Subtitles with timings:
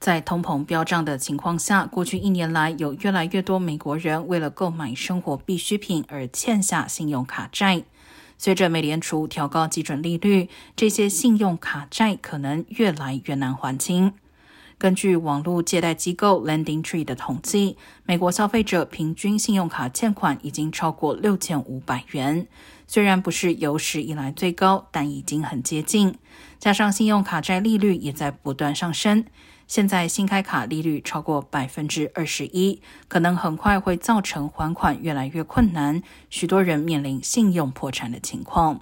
[0.00, 7.82] 在通膨飙涨的情况下，过去一年来有越来越多美国人为了购买生活必需品而欠下信用卡债。
[8.38, 14.14] 随着美联储调高基准利率，这些信用卡债可能越来越难还清。
[14.80, 22.48] 根据网络借贷机构 Lending Tree 的统计，美国消费者平均信用卡欠款已经超过六千五百元。
[22.86, 26.16] 虽然不是有史以来最高，但已经很接近。
[26.58, 29.26] 加上信用卡债利率也在不断上升，
[29.66, 38.80] 现在新开卡利率超过百分之二十一，可能很快会造成还款越来越困难，许多人面临信用破产的情况。